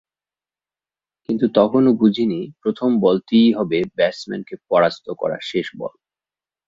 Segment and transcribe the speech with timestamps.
[1.29, 5.93] কিন্তু তখনো বুঝিনি প্রথম বলটিই হবে ব্যাটসম্যানকে পরাস্ত করা শেষ বল।